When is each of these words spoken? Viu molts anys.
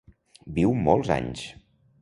Viu 0.55 0.73
molts 0.89 1.13
anys. 1.19 1.47